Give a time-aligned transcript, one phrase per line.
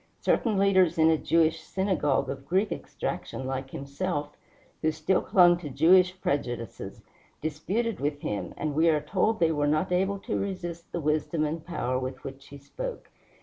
[0.21, 4.35] Certain leaders in a Jewish synagogue, of Greek extraction like himself,
[4.81, 7.03] who still clung to Jewish prejudices,
[7.39, 11.45] disputed with him, and we are told they were not able to resist the wisdom
[11.45, 13.11] and power with which he spoke.